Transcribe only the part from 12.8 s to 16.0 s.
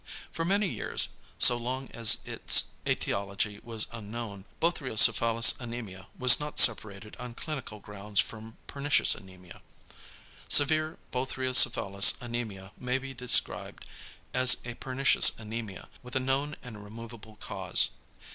be described as a pernicious anæmia,